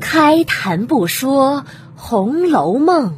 [0.00, 1.62] 开谈不说
[1.96, 3.14] 《红楼梦》，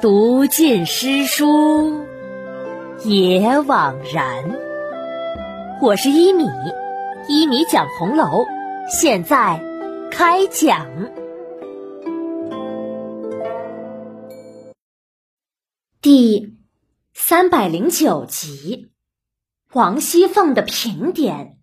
[0.00, 2.04] 读尽诗书
[3.04, 4.58] 也枉然。
[5.80, 6.44] 我是一米，
[7.28, 8.46] 一米讲红楼，
[8.88, 9.60] 现在
[10.10, 10.86] 开讲
[16.00, 16.56] 第
[17.14, 18.90] 三百零九集：
[19.72, 21.58] 王熙凤的评点。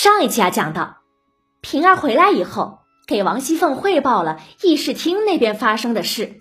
[0.00, 0.98] 上一集啊，讲到
[1.60, 6.40] 平儿回来以后，给王熙凤汇报了议事厅那边发生的事。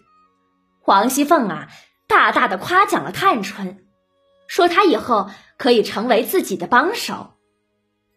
[0.85, 1.67] 王熙凤啊，
[2.07, 3.87] 大大的夸奖了探春，
[4.47, 7.31] 说她以后可以成为自己的帮手。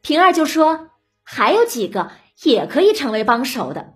[0.02, 0.90] 平儿就说
[1.22, 2.10] 还有几个
[2.42, 3.94] 也可以成为帮手的，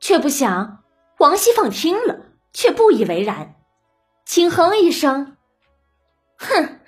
[0.00, 0.82] 却不想
[1.16, 3.54] 王熙凤听了却不以为然，
[4.26, 5.36] 轻哼一声
[6.36, 6.80] ：“哼，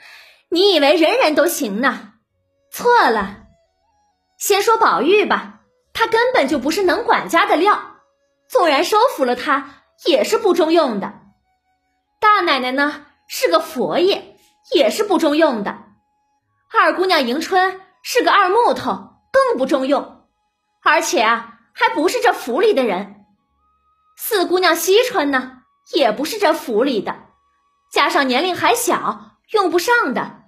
[0.48, 2.14] 你以为人人都行呢？
[2.72, 3.38] 错了。”
[4.42, 5.60] 先说宝玉吧，
[5.92, 7.80] 他根本就不是能管家的料，
[8.48, 11.12] 纵然收服了他，也是不中用的。
[12.18, 14.36] 大奶奶呢，是个佛爷，
[14.72, 15.84] 也是不中用的。
[16.72, 20.26] 二姑娘迎春是个二木头，更不中用，
[20.82, 23.24] 而且啊，还不是这府里的人。
[24.16, 25.62] 四姑娘惜春呢，
[25.92, 27.14] 也不是这府里的，
[27.92, 30.42] 加上年龄还小，用不上的。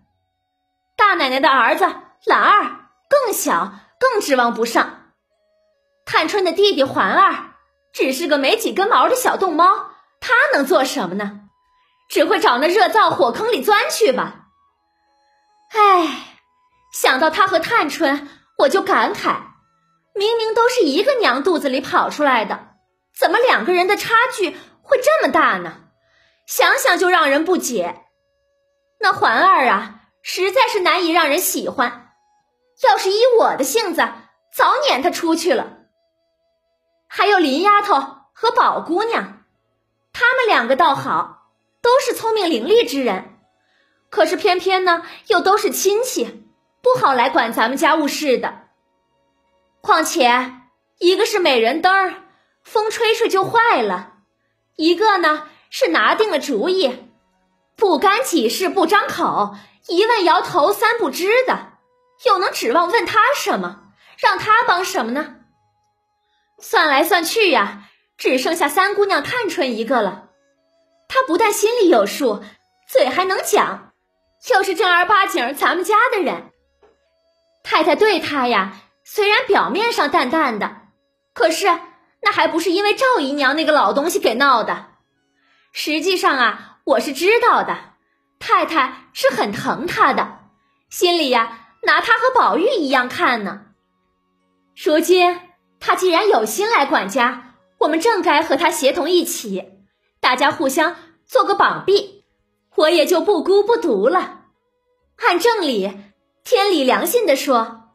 [0.97, 1.84] 大奶奶的儿子
[2.25, 3.73] 兰儿更小。
[4.10, 5.12] 更指望不上，
[6.05, 7.55] 探春的弟弟环儿
[7.94, 11.41] 只是个没几根毛的小冻猫，他能做什么呢？
[12.11, 14.42] 只会找那热灶火坑里钻去吧。
[15.72, 16.36] 唉，
[16.92, 19.36] 想到他和探春，我就感慨：
[20.14, 22.74] 明明都是一个娘肚子里跑出来的，
[23.18, 24.50] 怎么两个人的差距
[24.83, 25.78] 会这么大呢？
[26.46, 28.02] 想想就让人不解。
[29.00, 32.03] 那环儿啊，实在是难以让人喜欢。
[32.83, 34.02] 要是依我的性子，
[34.52, 35.79] 早撵他出去了。
[37.08, 37.95] 还有林丫头
[38.33, 39.45] 和宝姑娘，
[40.12, 43.39] 他们两个倒好，都是聪明伶俐之人。
[44.11, 46.45] 可是偏偏呢，又都是亲戚，
[46.83, 48.62] 不好来管咱们家务事的。
[49.80, 50.52] 况且
[50.98, 52.23] 一个是美人灯，
[52.62, 54.23] 风吹吹就坏了；
[54.77, 57.12] 一个呢是拿定了主意，
[57.77, 59.55] 不干几事不张口，
[59.89, 61.73] 一问摇头三不知的。
[62.25, 65.36] 又能指望问他什么，让他帮什么呢？
[66.61, 70.30] 算来算去呀，只剩下三姑娘探春一个了。
[71.08, 72.42] 她不但心里有数，
[72.89, 73.92] 嘴还能讲，
[74.51, 76.51] 又是正儿八经咱们家的人。
[77.63, 80.77] 太太对她呀，虽然表面上淡淡的，
[81.35, 81.67] 可是
[82.23, 84.86] 那还不是因为赵姨娘那个老东西给闹的。
[85.73, 87.77] 实际上啊，我是知道的，
[88.39, 90.39] 太太是很疼她的，
[90.89, 91.64] 心里呀。
[91.86, 93.67] 拿他和宝玉一样看呢。
[94.84, 95.40] 如今
[95.80, 99.64] 他既然有心来管家，我们正该和他协同一起，
[100.20, 100.96] 大家互相
[101.27, 102.24] 做个绑臂，
[102.74, 104.46] 我也就不孤不独了。
[105.17, 105.92] 按正理，
[106.42, 107.90] 天理良心的说，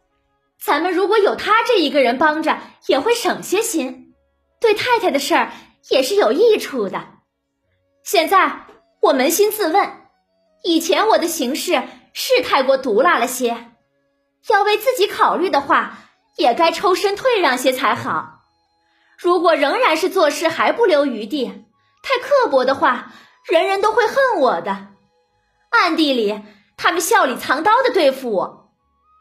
[0.61, 4.13] 咱们如果有他这一个人帮着，也会省些心，
[4.61, 5.51] 对太太的事儿
[5.89, 7.07] 也是有益处的。
[8.03, 8.67] 现在
[9.01, 9.91] 我扪心自问，
[10.63, 11.83] 以前我的行事
[12.13, 13.71] 是太过毒辣了些。
[14.47, 15.97] 要为自己考虑的话，
[16.35, 18.39] 也该抽身退让些才好。
[19.17, 21.65] 如果仍然是做事还不留余地，
[22.01, 23.11] 太刻薄的话，
[23.45, 24.87] 人人都会恨我的。
[25.69, 26.41] 暗地里，
[26.77, 28.71] 他们笑里藏刀的对付我。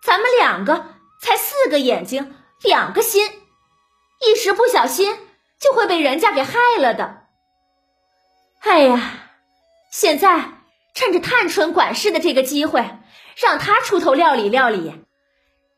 [0.04, 0.86] 咱们两个
[1.20, 3.28] 才四个眼睛，两个心，
[4.24, 5.18] 一时不小心
[5.60, 7.24] 就会被人家给害了的。
[8.60, 9.12] 哎呀，
[9.90, 10.62] 现在
[10.94, 12.88] 趁着探春管事的这个机会，
[13.36, 15.04] 让她出头料理料理。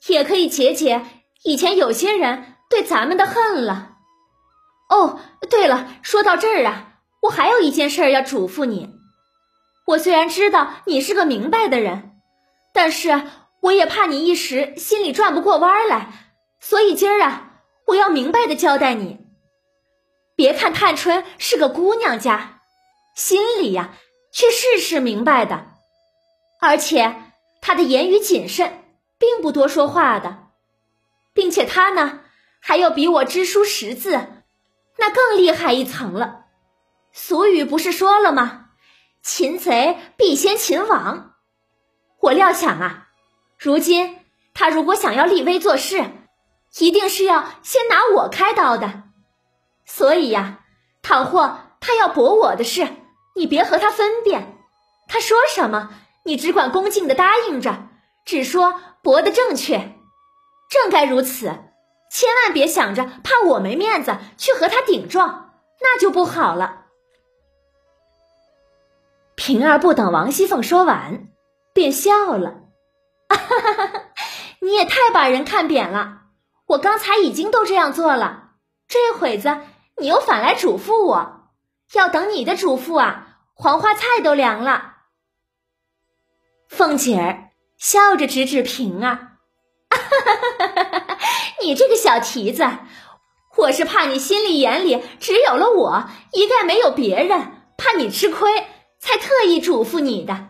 [0.06, 1.04] 也可以解解
[1.44, 3.96] 以前有些人对咱们的恨了。
[4.88, 8.90] 哦，对了，说到这儿啊，我还有一件事要嘱咐你。
[9.86, 12.12] 我虽然知道你是个明白的人，
[12.72, 13.22] 但是
[13.62, 16.12] 我也怕你一时心里转不过弯来，
[16.60, 19.18] 所以今儿啊，我要明白的交代你。
[20.36, 22.60] 别看探春是个姑娘家，
[23.14, 23.90] 心里呀
[24.32, 25.66] 却事事明白的，
[26.60, 27.14] 而且
[27.60, 28.72] 她的言语谨慎。
[29.20, 30.48] 并不多说话的，
[31.34, 32.20] 并且他呢，
[32.58, 34.12] 还要比我知书识字，
[34.96, 36.46] 那更厉害一层了。
[37.12, 38.70] 俗语不是说了吗？
[39.22, 41.34] 擒贼必先擒王。
[42.20, 43.08] 我料想啊，
[43.58, 44.18] 如今
[44.54, 46.02] 他如果想要立威做事，
[46.78, 49.02] 一定是要先拿我开刀的。
[49.84, 50.60] 所以呀，
[51.02, 52.88] 倘或他要驳我的事，
[53.36, 54.56] 你别和他分辨，
[55.08, 55.90] 他说什么
[56.24, 57.88] 你只管恭敬的答应着，
[58.24, 59.96] 只说驳的正确，
[60.70, 61.46] 正该如此，
[62.10, 66.86] 千万别想着怕我没面子去和他顶撞，那就不好了。
[69.34, 71.28] 平儿不等王熙凤说完，
[71.72, 72.64] 便笑了
[73.30, 74.02] ：“哈哈哈哈
[74.60, 76.18] 你也太把人看扁了！
[76.66, 78.50] 我刚才已经都这样做了，
[78.86, 79.60] 这会子
[79.96, 81.48] 你又反来嘱咐我，
[81.94, 84.96] 要等你的嘱咐啊，黄花菜都凉了。”
[86.68, 87.49] 凤姐儿
[87.80, 89.38] 笑着指指平儿
[91.64, 92.68] ：“你这个小蹄子，
[93.56, 98.66] 我是怕你心里眼里只有了我，一概没有别人，怕你吃亏。”
[99.02, 100.48] 才特意嘱咐你的，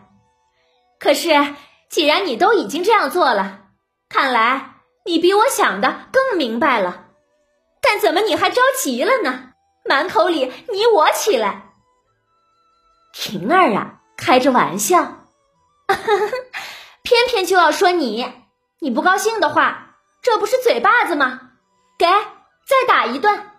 [0.99, 1.55] 可是
[1.89, 3.61] 既然你都已经这样做了，
[4.09, 4.73] 看来
[5.05, 7.05] 你比我想的更明白了。
[7.81, 9.53] 但怎么你还着急了呢？
[9.85, 11.71] 满口里你我起来。
[13.13, 15.27] 平儿啊，开着玩笑，
[17.11, 18.25] 偏偏就要说你，
[18.79, 21.41] 你不高兴的话，这不是嘴巴子吗？
[21.99, 23.51] 给，再打一顿。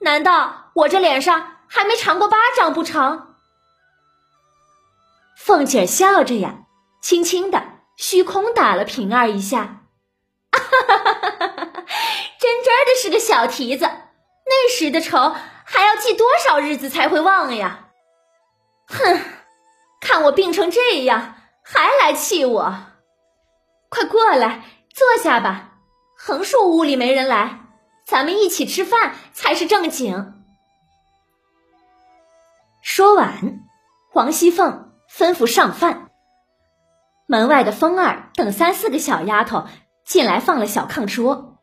[0.00, 3.36] 难道我这脸上还没尝过巴掌不成？
[5.36, 6.64] 凤姐笑着呀，
[7.00, 7.62] 轻轻的
[7.96, 9.84] 虚空打了平儿一下，
[10.50, 11.84] 哈哈哈哈哈！
[12.40, 13.84] 真真的是个小蹄子，
[14.44, 17.90] 那时的仇还要记多少日子才会忘呀？
[18.88, 19.20] 哼，
[20.00, 22.87] 看我病成这样，还来气我？
[23.88, 25.78] 快过来坐下吧，
[26.16, 27.60] 横竖屋里没人来，
[28.06, 30.34] 咱们一起吃饭才是正经。
[32.82, 33.60] 说完，
[34.12, 34.86] 王熙凤。
[35.10, 36.10] 吩咐上饭。
[37.26, 39.64] 门外的风儿等三四个小丫头
[40.04, 41.58] 进来，放了小炕桌。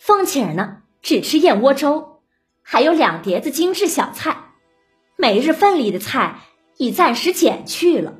[0.00, 2.22] 凤姐儿呢，只吃燕窝粥，
[2.62, 4.36] 还有两碟子精致小菜，
[5.16, 6.40] 每日份里的菜
[6.76, 8.14] 已暂时减去了。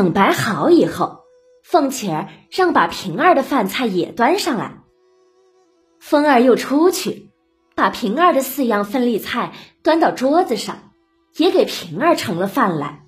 [0.00, 1.24] 等摆好以后，
[1.62, 4.78] 凤姐儿让把平儿的饭菜也端上来。
[5.98, 7.30] 风儿又出去，
[7.74, 9.52] 把平儿的四样分例菜
[9.82, 10.90] 端到桌子上。
[11.36, 13.04] 也给平儿盛了饭来。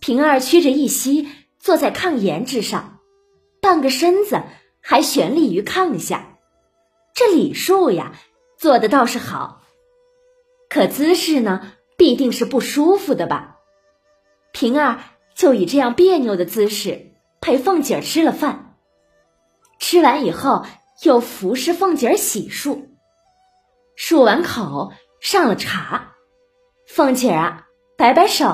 [0.00, 1.28] 平儿屈着一膝，
[1.58, 2.98] 坐在炕沿之上，
[3.60, 4.40] 半个身子
[4.80, 6.38] 还悬立于炕下。
[7.14, 8.14] 这礼数呀，
[8.58, 9.60] 做的倒是好，
[10.70, 13.58] 可姿势呢，必定是不舒服的吧？
[14.50, 14.98] 平儿
[15.34, 18.76] 就以这样别扭的姿势陪凤姐吃了饭。
[19.78, 20.64] 吃完以后，
[21.02, 22.86] 又服侍凤姐洗漱，
[23.98, 26.12] 漱完口，上了茶。
[26.86, 27.66] 凤姐儿啊，
[27.96, 28.46] 摆摆手，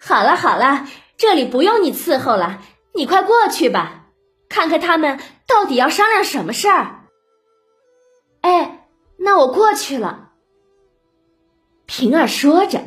[0.00, 0.86] 好了好了，
[1.16, 2.62] 这里不用你伺候了，
[2.94, 4.06] 你快过去吧，
[4.48, 7.04] 看看他们到底要商量什么事儿。
[8.40, 8.88] 哎，
[9.18, 10.30] 那我过去了。
[11.86, 12.80] 平儿说着，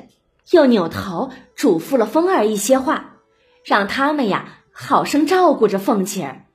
[0.51, 3.17] 又扭头嘱咐了风儿一些话，
[3.63, 6.45] 让他们呀好生照顾着凤姐儿。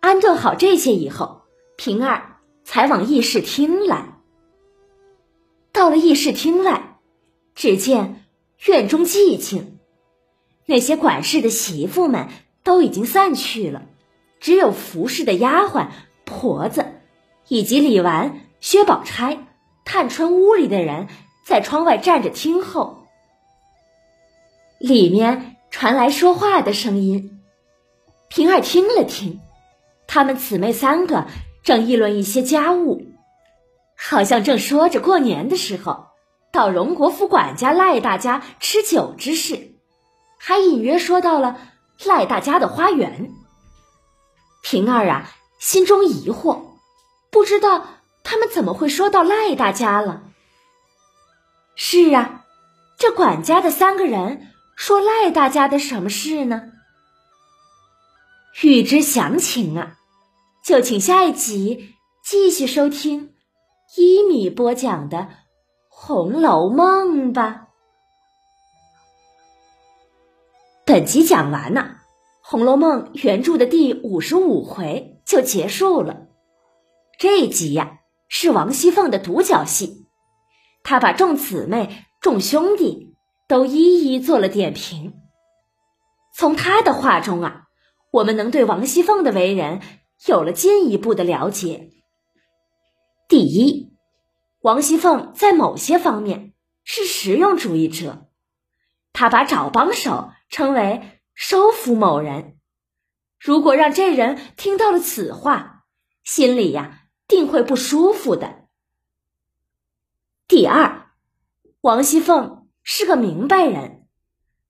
[0.00, 1.42] 安顿好这些以后，
[1.76, 4.14] 平儿才往议事厅来。
[5.72, 7.00] 到了议事厅外，
[7.54, 8.24] 只见
[8.66, 9.78] 院中寂静，
[10.64, 12.28] 那些管事的媳妇们
[12.62, 13.82] 都已经散去了，
[14.40, 15.88] 只有服侍的丫鬟、
[16.24, 16.86] 婆子，
[17.48, 19.48] 以及李纨、薛宝钗、
[19.84, 21.08] 探春屋里的人
[21.46, 23.06] 在窗外站着听候。
[24.80, 27.40] 里面传来说话的声音，
[28.28, 29.40] 平儿听了听，
[30.08, 31.28] 他们姊妹三个
[31.62, 33.06] 正议论一些家务。
[33.96, 36.08] 好像正说着过年的时候
[36.52, 39.70] 到荣国府管家赖大家吃酒之事，
[40.38, 41.58] 还隐约说到了
[42.04, 43.30] 赖大家的花园。
[44.62, 46.58] 平儿啊，心中疑惑，
[47.30, 47.86] 不知道
[48.24, 50.24] 他们怎么会说到赖大家了。
[51.78, 52.46] 是啊，
[52.98, 56.72] 这管家的三个人说赖大家的什么事呢？
[58.62, 59.98] 欲知详情啊，
[60.64, 63.34] 就请下一集继续收听。
[63.96, 65.18] 一米播讲的
[65.90, 67.66] 《红楼梦》吧。
[70.86, 71.80] 本集讲完了，
[72.40, 76.26] 《红楼梦》原著的第五十五回就结束了。
[77.18, 80.05] 这一集呀，是王熙凤的独角戏，
[80.86, 83.16] 他把众姊妹、众兄弟
[83.48, 85.14] 都一一做了点评。
[86.32, 87.64] 从他的话中啊，
[88.12, 89.80] 我们能对王熙凤的为人
[90.26, 91.90] 有了进一步的了解。
[93.28, 93.96] 第一，
[94.60, 96.52] 王熙凤在某些方面
[96.84, 98.28] 是实用主义者，
[99.12, 101.02] 他把找帮手称为
[101.34, 102.58] 收服某人。
[103.40, 105.82] 如果让这人听到了此话，
[106.22, 108.65] 心里呀定会不舒服的。
[110.48, 111.10] 第二，
[111.80, 114.06] 王熙凤是个明白人，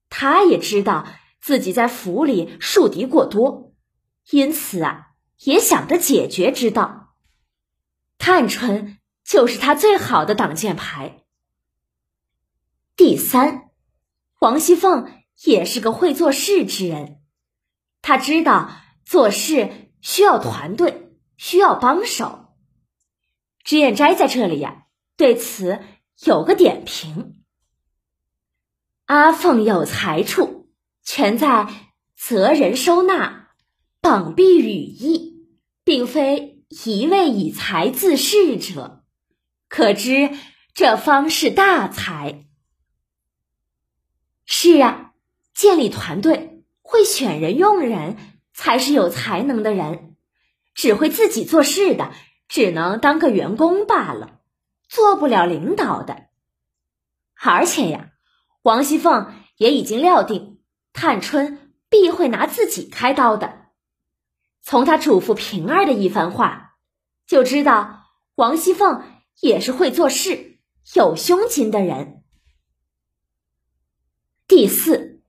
[0.09, 1.07] 他也知道
[1.39, 3.75] 自己在府里树敌过多，
[4.31, 5.09] 因此啊，
[5.41, 7.15] 也想着解决之道。
[8.17, 11.25] 探春就是他最好的挡箭牌。
[12.97, 13.69] 第三，
[14.39, 15.13] 王熙凤
[15.45, 17.21] 也是个会做事之人，
[18.01, 18.71] 他知道
[19.05, 22.55] 做事需要团队，需要帮手。
[23.63, 24.86] 脂砚斋在这里呀，
[25.17, 25.81] 对此
[26.25, 27.43] 有个点评：
[29.07, 30.69] 阿凤有才处，
[31.03, 31.69] 全在
[32.17, 33.49] 择人收纳，
[34.01, 35.47] 绑臂羽翼，
[35.85, 39.05] 并非一味以才自恃者，
[39.69, 40.31] 可知
[40.75, 42.45] 这方是大才。
[44.45, 45.15] 是啊，
[45.55, 48.17] 建立团队，会选人用人，
[48.53, 50.17] 才是有才能的人。
[50.75, 52.13] 只会自己做事的。
[52.49, 54.36] 只能当个员工罢了，
[54.97, 56.29] 做不了领导的。
[57.35, 58.13] 而且呀，
[58.63, 60.63] 王熙凤也已经料定
[60.95, 63.67] 探春必会拿自己开刀的。
[64.63, 66.77] 从她嘱咐平儿的一番话，
[67.27, 68.05] 就知道
[68.37, 69.03] 王熙凤
[69.39, 70.61] 也是会做事、
[70.95, 72.23] 有胸襟的人。
[74.49, 75.21] 第四，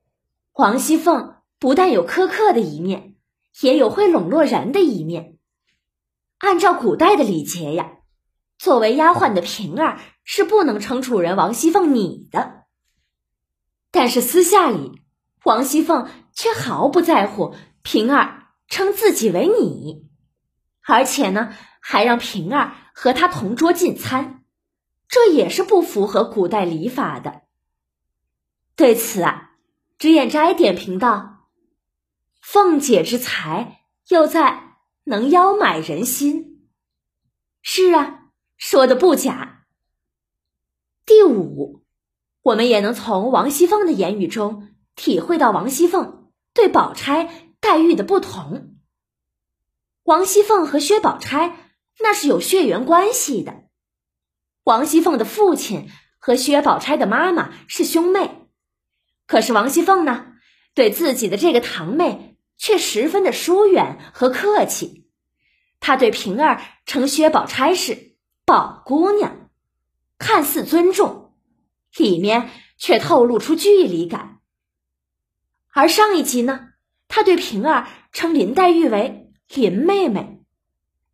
[0.54, 3.16] 王熙凤不但有苛刻的一面，
[3.60, 5.36] 也有会笼络人的一面。
[6.38, 7.97] 按照古代的礼节呀，
[8.58, 12.64] 作为丫鬟的平儿是不能称主人王熙凤你的。
[13.90, 15.00] 但是私下里，
[15.44, 20.08] 王熙凤却毫不在乎平儿称自己为你，
[20.84, 24.44] 而且呢，还让平儿和他同桌进餐，
[25.08, 27.42] 这也是不符合古代礼法的。
[28.76, 29.52] 对此啊，
[29.98, 31.46] 脂砚斋点评道
[32.42, 34.64] ：“凤姐之才，又在。”
[35.08, 36.68] 能邀买人心，
[37.62, 38.17] 是啊，
[38.58, 39.64] 说的不假。
[41.06, 41.82] 第五，
[42.42, 48.76] 我们也能从王熙凤的言语中体会到王熙凤对宝钗待遇的不同。
[50.02, 53.62] 王熙凤和薛宝钗那是有血缘关系的，
[54.64, 55.88] 王熙凤的父亲
[56.18, 58.48] 和薛宝钗的妈妈是兄妹，
[59.26, 60.32] 可是王熙凤呢，
[60.74, 62.26] 对自己的这个堂妹。
[62.60, 65.08] 却十分的疏远和客气，
[65.78, 68.07] 他对平儿称薛宝钗是
[68.48, 69.50] 宝姑娘，
[70.16, 71.34] 看似尊重，
[71.98, 74.40] 里面却透露出距离感。
[75.70, 76.70] 而上一集呢，
[77.08, 80.40] 他对平儿称林黛玉为林妹妹，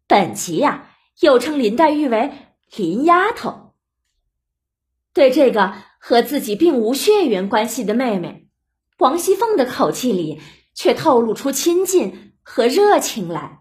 [0.06, 2.32] 本集呀又称林黛玉为
[2.76, 3.74] 林丫头。
[5.12, 8.48] 对这个和自己并无血缘关系的妹妹，
[8.98, 10.40] 王熙凤的口气里。
[10.76, 13.60] 却透露出亲近和热情来。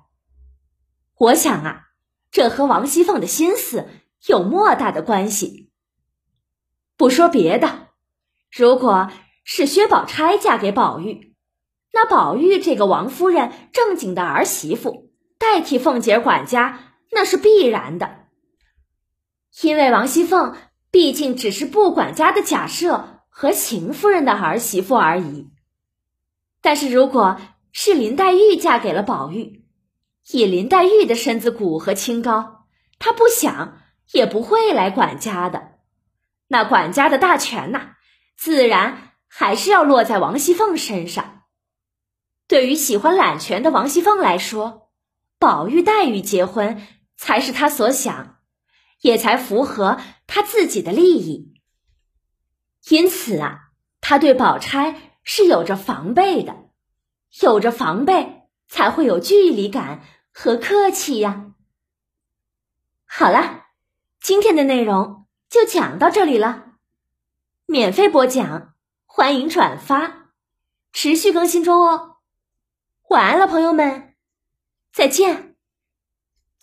[1.15, 1.83] 我想啊，
[2.33, 3.87] 这和王熙凤的心思
[4.25, 5.69] 有莫大的关系。
[6.97, 7.89] 不说别的，
[8.51, 9.11] 如果
[9.43, 11.35] 是薛宝钗嫁给宝玉，
[11.93, 18.25] 那宝玉这个王夫人正经的儿媳妇代替凤姐管家，那是必然的。
[19.61, 20.55] 因为王熙凤
[20.89, 25.51] 毕竟只是不管家的假设和邢夫人的儿媳妇而已。
[26.61, 27.39] 但是，如果
[27.71, 29.62] 是林黛玉嫁给了宝玉，
[30.31, 32.65] 以林黛玉的身子骨和清高，
[32.99, 35.79] 她不想也不会来管家的。
[36.47, 37.95] 那管家的大权呐，
[38.37, 41.43] 自然还是要落在王熙凤身上。
[42.47, 44.91] 对于喜欢揽权的王熙凤来说，
[45.39, 46.85] 宝玉、黛玉结婚
[47.17, 48.37] 才是她所想，
[49.01, 51.53] 也才符合她自己的利益。
[52.89, 53.69] 因此啊，
[54.01, 55.09] 她对宝钗。
[55.25, 56.65] 是有着防备的，
[57.41, 61.53] 有着防备才会有距离感和客气呀。
[63.05, 63.67] 好了，
[64.19, 66.73] 今天的内容就讲到这里了。
[67.65, 68.73] 免费播讲，
[69.05, 70.31] 欢迎转发，
[70.91, 72.17] 持续更新中哦。
[73.09, 74.15] 晚安了，朋友们，
[74.91, 75.52] 再见。